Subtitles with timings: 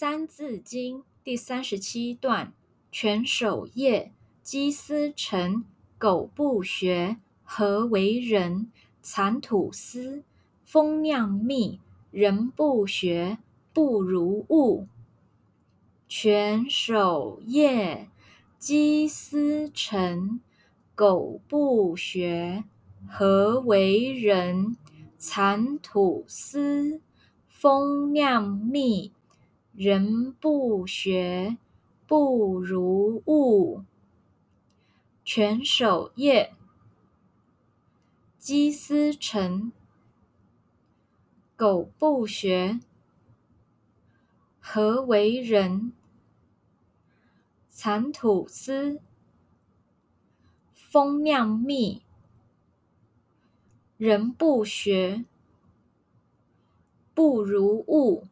[0.00, 2.52] 三字经第三十七段：
[2.92, 4.12] 犬守夜，
[4.44, 5.64] 鸡司晨，
[5.98, 8.70] 狗不学，何为人？
[9.02, 10.22] 蚕吐丝，
[10.64, 11.80] 蜂酿蜜。
[12.12, 13.38] 人不学，
[13.72, 14.86] 不如物。
[16.08, 18.08] 犬守夜，
[18.56, 20.40] 鸡司晨，
[20.94, 22.62] 狗不学，
[23.08, 24.76] 何为人？
[25.18, 27.00] 蚕吐丝，
[27.48, 29.12] 蜂酿蜜。
[29.80, 31.56] 人不学，
[32.04, 33.84] 不如物。
[35.24, 36.52] 犬守夜，
[38.40, 39.70] 鸡司晨，
[41.54, 42.80] 狗不学，
[44.58, 45.92] 何为人？
[47.68, 49.00] 蚕吐丝，
[50.74, 52.02] 蜂酿蜜。
[53.96, 55.24] 人不学，
[57.14, 58.26] 不如物。